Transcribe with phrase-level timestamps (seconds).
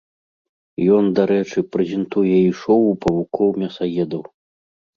[0.99, 4.21] Ён, дарэчы, прэзентуе і шоу павукоў-мясаедаў.